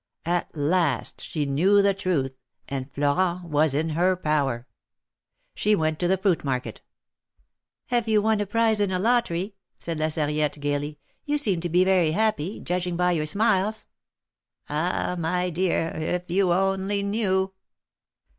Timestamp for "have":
7.91-8.07